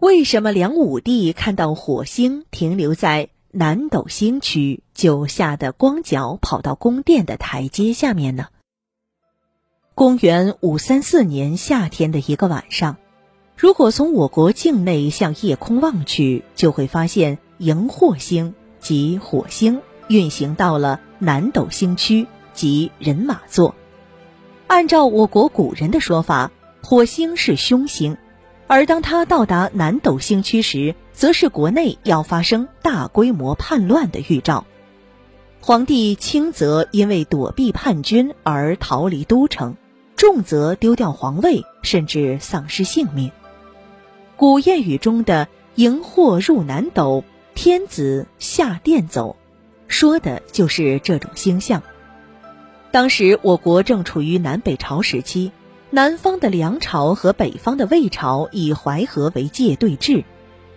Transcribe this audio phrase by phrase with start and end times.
[0.00, 8.46] 为什么梁武帝看到火星停留在南斗星区，就吓得光脚跑到宫殿的台阶下面呢？
[9.96, 12.96] 公元五三四年夏天的一个晚上，
[13.56, 23.74] 如果从我国境内向夜空望去，就会发现荧惑星即火星运行到了南斗星区即人马座。
[24.68, 26.52] 按照我国古人的说法，
[26.84, 28.16] 火星是凶星。
[28.68, 34.66] 而当他到达南斗星区时，则是国内要发生大规模叛乱的预兆。
[35.60, 39.76] 皇帝轻则因为躲避叛军而逃离都城，
[40.16, 43.32] 重则丢掉皇位，甚至丧失性命。
[44.36, 49.36] 古谚语中的“荧惑入南斗，天子下殿走”，
[49.88, 51.82] 说的就是这种星象。
[52.90, 55.52] 当时我国正处于南北朝时期。
[55.90, 60.24] 南方的梁朝和北方的魏朝以淮河为界对峙。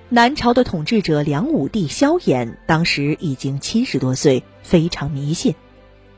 [0.07, 5.55] 南朝的统治者梁武帝萧衍当时已经七十多岁，非常迷信。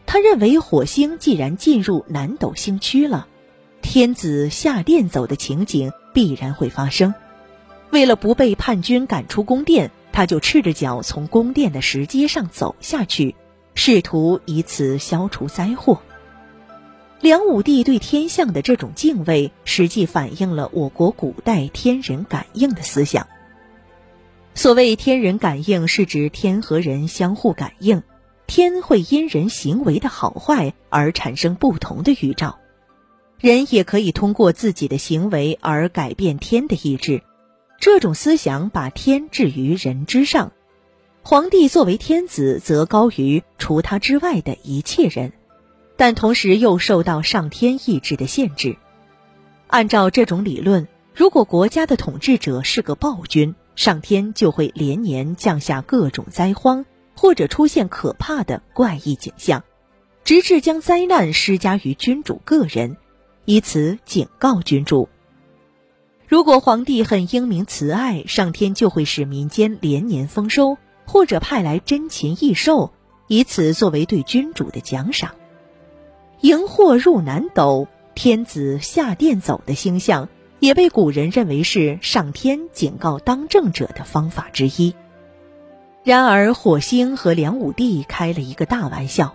[0.06, 3.28] 他认为火星既然进入南斗星区了，
[3.82, 7.16] 天子下殿走的情景必然会发生。
[7.90, 13.34] 为了不被叛军赶出宫殿，他就赤着脚从宫殿的石阶上走下去，
[13.74, 16.00] 试图以此消除灾祸。
[17.24, 23.30] 梁武帝对天象的这种敬畏，实际反映了我国古代天人感应的思想。
[24.56, 28.04] 所谓天人感应，是指天和人相互感应，
[28.46, 32.60] 天会因人行为的好坏而产生不同的预兆，
[33.40, 37.24] 人也可以通过自己的行为而改变天的意志。
[37.80, 40.52] 这种思想把天置于人之上，
[41.22, 45.32] 皇帝作为天子，则高于除他之外的一切人。
[45.96, 48.78] 但同时又受到上天意志的限制。
[49.68, 59.64] 按照这种理论，如果国家的统治者是个暴君，上天就会连年降下各种灾荒，或者出现可怕的怪异景象，
[60.24, 62.98] 直至将灾难施加于君主个人，
[63.46, 65.10] 以此警告君主。
[66.28, 72.92] 如果皇帝很英明慈爱，上天就会使民间连年丰收，或者派来珍禽异兽，
[73.28, 75.36] 以此作为对君主的奖赏。
[76.44, 80.28] 荧惑入南斗，天子下殿走的星象，
[80.60, 84.94] 也被古人认为是上天警告当政者的方法之一。
[86.04, 89.34] 然而，火星和梁武帝开了一个大玩笑。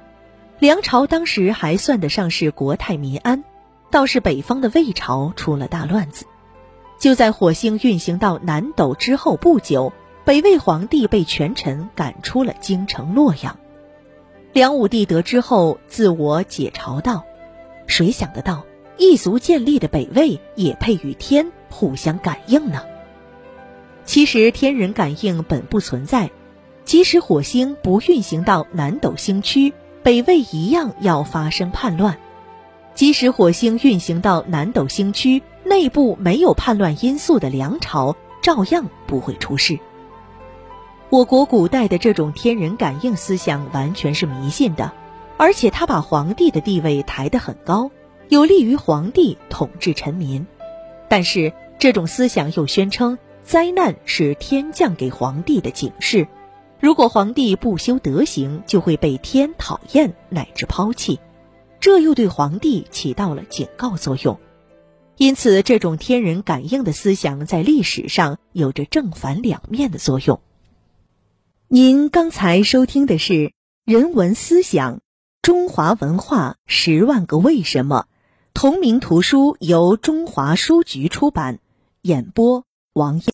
[0.59, 3.43] 梁朝当时还算得上是国泰民安，
[3.91, 6.27] 倒是北方的魏朝出了大乱子。
[6.99, 9.95] 就在火星运行到南斗之后不久，
[10.27, 13.59] 北魏皇帝被权臣赶出了京城洛阳。
[14.59, 17.23] 梁武帝得知后，自我解嘲道
[17.87, 18.65] ：“谁想得到，
[18.97, 22.83] 异族建立的北魏也配与天互相感应呢？”
[24.05, 26.33] 其实，天人感应本不存在，
[26.85, 32.15] 即使火星不运行到南斗星区，北魏一样要发生叛乱；
[32.95, 39.79] 即使火星运行到南斗星区，内部没有叛乱因素的梁朝照样不会出事。
[41.11, 44.93] 我国古代的这种天人感应思想完全是迷信的，
[45.39, 47.91] 而且他把皇帝的地位抬得很高，
[48.29, 50.47] 有利于皇帝统治臣民。
[51.09, 56.29] 但是这种思想又宣称灾难是天降给皇帝的警示，
[56.79, 61.19] 如果皇帝不修德行，就会被天讨厌乃至抛弃，
[61.81, 64.39] 这又对皇帝起到了警告作用。
[65.17, 70.39] 因此，这种天人感应的思想在历史上有着正反两面的作用。
[71.71, 73.33] 您刚才收听的是
[73.85, 75.01] 《人文思想：
[75.43, 78.07] 中华文化十万个为什么》，
[78.55, 81.59] 同名图书由中华书局出版，
[82.01, 82.65] 演播
[82.95, 83.27] 王艳。